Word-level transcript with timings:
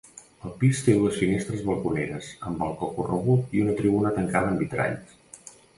El 0.49 0.53
pis 0.61 0.79
té 0.87 0.95
dues 0.99 1.19
finestres 1.23 1.61
balconeres, 1.69 2.31
amb 2.49 2.65
balcó 2.65 2.91
corregut, 2.97 3.55
i 3.59 3.65
una 3.67 3.79
tribuna 3.83 4.17
tancada 4.19 4.55
amb 4.55 4.65
vitralls. 4.65 5.61